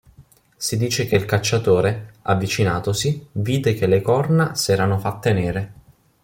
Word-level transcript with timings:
Si 0.57 0.77
dice 0.77 1.05
che 1.05 1.15
il 1.15 1.25
cacciatore, 1.25 2.13
avvicinatosi, 2.23 3.27
vide 3.33 3.75
che 3.75 3.85
le 3.85 4.01
corna 4.01 4.55
s'erano 4.55 4.97
fatte 4.97 5.31
nere. 5.31 5.73